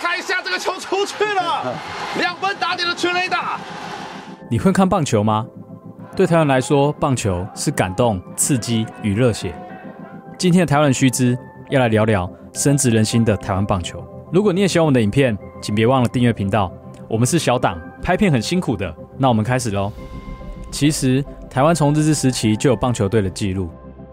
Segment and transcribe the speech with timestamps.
[0.00, 1.74] 看一下这个球出去了，
[2.18, 3.60] 两分打点的全垒打。
[4.48, 5.46] 你会看棒球吗？
[6.16, 9.54] 对台湾来说，棒球是感动、刺激与热血。
[10.38, 14.02] 今天的台湾人须知要来聊聊深植人心的台湾棒球。
[14.32, 16.72] 如果你也喜欢我们的影片，请别忘了订阅频道。
[17.06, 18.92] 我们是小党，拍片很辛苦的。
[19.18, 19.92] 那我们开始喽。
[20.70, 23.68] 其实台湾从日治时期就有棒球队的记录。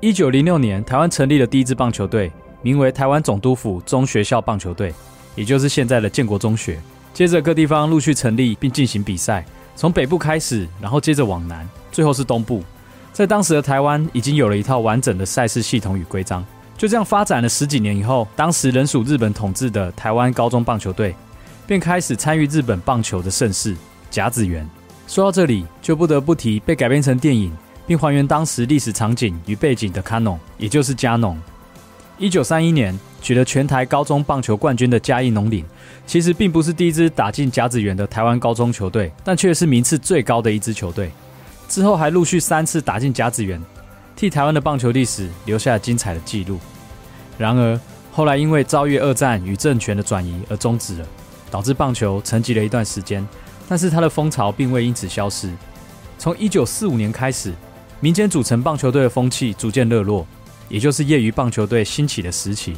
[0.00, 2.32] 一九零六年，台湾成立了第一支棒球队，
[2.62, 4.92] 名为台湾总督府中学校棒球队，
[5.38, 6.80] 也就是现在的建国中学。
[7.14, 9.44] 接着各地方陆续成立并进行比赛，
[9.76, 11.66] 从北部开始，然后接着往南。
[11.92, 12.64] 最后是东部，
[13.12, 16.44] 在当时的台湾已经有了一套完整的赛事系统与规章。
[16.76, 21.14] 就这样发展了十几年以后，当时仍属日本统治的台湾高中棒球队，
[21.68, 23.76] 便开始参与日本棒球的盛事——
[24.10, 24.68] 甲子园。
[25.06, 31.36] 说到这里，就不得不提被改编成电影并还原当时历史场景与背景的卡农，也就是加农。
[32.18, 35.64] 一九三一年取得全台高中棒球冠军的嘉义农岭，
[36.06, 41.10] 其实并不是第一支打进甲子园的台湾高中球队，但却是名次最高的一支球队。
[41.68, 43.60] 之后还陆续三次打进甲子园，
[44.16, 46.58] 替台湾的棒球历史留下了精彩的记录。
[47.36, 47.78] 然而
[48.10, 51.06] 后来因为遭遇二战与政权的转移而终止了，
[51.50, 53.26] 导致棒球沉寂了一段时间。
[53.68, 55.52] 但是它的风潮并未因此消失。
[56.18, 57.52] 从一九四五年开始，
[58.00, 60.26] 民间组成棒球队的风气逐渐热络，
[60.70, 62.74] 也就是业余棒球队兴起的时期。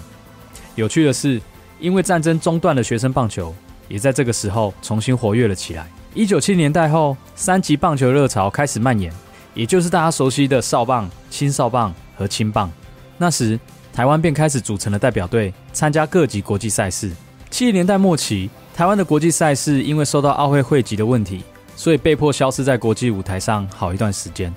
[0.76, 1.40] 有趣的是，
[1.78, 3.54] 因为战争中断的学生棒球，
[3.88, 5.86] 也在这个时候重新活跃了起来。
[6.14, 9.12] 一九七零年代后，三级棒球热潮开始蔓延，
[9.54, 12.70] 也就是大家熟悉的少棒、青少棒和青棒。
[13.18, 13.58] 那时，
[13.92, 17.10] 台湾便开始组成了代表队，参加各级国际赛事。
[17.50, 21.42] 七零年代末期，台湾的国际赛事因为受到奥会会籍的问题，
[21.76, 24.54] 所以被迫消失在国际舞台上好一段时间。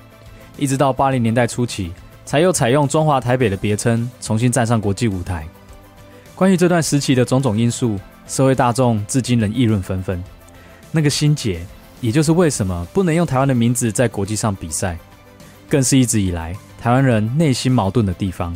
[0.58, 1.91] 一直到八零年代初期，
[2.23, 5.47] 才又采用中华台北的别称，重新站上国际舞台。
[6.35, 10.21] 关于这段时期的种种因素，社会大众至今仍议论纷纷。
[10.91, 11.65] 那个心结，
[12.01, 14.97] 也就是为什么不能用台湾的名字在国际上比赛，
[15.69, 18.55] 更是一直以来台湾人内心矛盾的地方。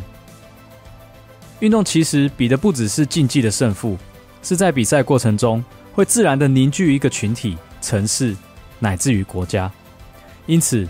[1.60, 3.96] 运动其实比的不只是竞技的胜负，
[4.42, 8.36] 是在比赛过程中会自然的凝聚一个群体、城市，
[8.78, 9.70] 乃至于国家。
[10.46, 10.86] 因此，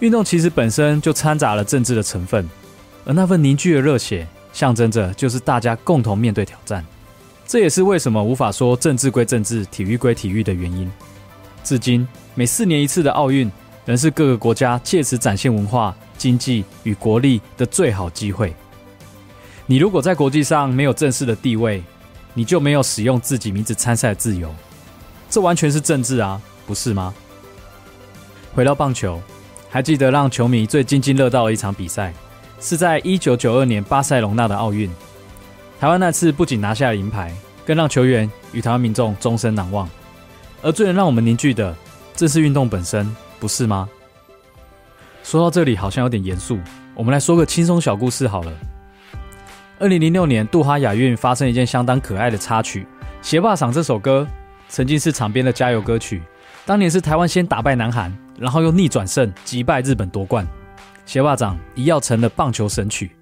[0.00, 2.48] 运动其实本身就掺杂了政治的成分，
[3.04, 6.84] 而那份凝聚的热血，象征着就是大家共同面对挑战。
[7.46, 10.90] 这也是为什么无法说政治归政治，体育归体育的原因。
[11.64, 13.50] 至今，每四年一次的奥运，
[13.84, 18.54] 仍是各个国家借此展现文化、经济与国力的最好机会。
[19.66, 21.82] 你如果在国际上没有正式的地位，
[22.34, 24.52] 你就没有使用自己名字参赛的自由。
[25.28, 27.14] 这完全是政治啊，不是吗？
[28.54, 29.20] 回到棒球，
[29.68, 32.12] 还记得让球迷最津津乐道的一场比赛，
[32.62, 34.88] 是在一九九二年巴塞隆纳的奥运。
[35.80, 37.34] 台湾那次不仅拿下了银牌，
[37.66, 39.86] 更让球员与台湾民众终身难忘。
[40.62, 41.76] 而最能让我们凝聚的，
[42.14, 43.88] 正是运动本身，不是吗？
[45.24, 46.56] 说到这里好像有点严肃，
[46.94, 48.52] 我们来说个轻松小故事好了。
[49.80, 52.86] 二零零六年杜哈亚运发生一件相当可爱的插曲，
[53.20, 54.24] 《鞋霸场》这首歌
[54.68, 56.22] 曾经是场边的加油歌曲。
[56.64, 60.46] 当年是台湾先打败南韩，然后又逆转胜击败日本夺冠，
[61.12, 63.14] 《鞋袜掌》一跃成了棒球神曲。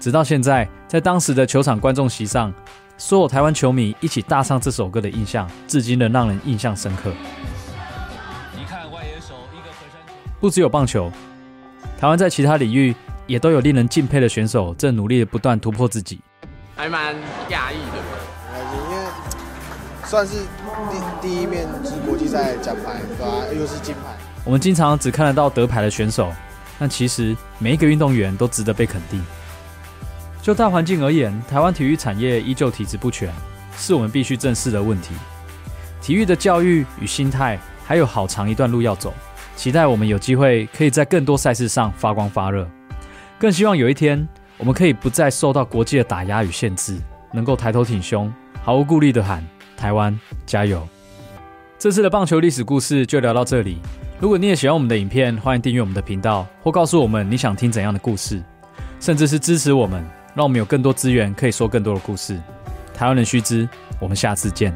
[0.00, 2.50] 直到现在，在当时的球场观众席上，
[2.96, 7.12] 所有台湾球迷一起大唱这首歌的印象，至今仍让人印象深刻。
[8.56, 11.12] 你看外野手一个回旋球，不只有棒球，
[12.00, 16.18] 台湾在其他领域也都有令人敬佩的选手，正努力的不断突破自己。
[16.74, 17.14] 还蛮
[17.50, 17.98] 讶异的，
[18.72, 19.04] 因为
[20.06, 20.38] 算是
[21.20, 23.60] 第第一面是国际赛奖牌，对吧？
[23.60, 24.16] 又是金牌。
[24.42, 26.32] 我们经常只看得到得牌的选手，
[26.78, 29.22] 但其实每一个运动员都值得被肯定。
[30.42, 33.32] 就大环境而言，台湾体育产业依旧体制不全，
[33.76, 35.14] 是我们必须正视的问题。
[36.00, 39.12] 体育的教育与心态还有好长一段路要走，
[39.56, 42.68] 期待我们有机会可以在更多赛事上发光发热。
[43.38, 44.26] 更希望有一天，
[44.56, 46.96] 我们可以不再受到国际的打压与限制，
[47.32, 48.32] 能够抬头挺胸，
[48.62, 49.44] 毫无顾虑地喊
[49.76, 50.16] “台湾
[50.46, 50.86] 加油”。
[51.76, 53.78] 这次的棒球历史故事就聊到这里。
[54.18, 58.42] 如果你也喜欢我们的影片，欢迎订阅我们的频道，或告诉我们你想听怎样的故事，
[58.98, 60.02] 甚至是支持我们。
[60.34, 62.40] 让我们有更多资源，可以说更多的故事。
[62.94, 63.68] 台湾人须知，
[64.00, 64.74] 我们下次见。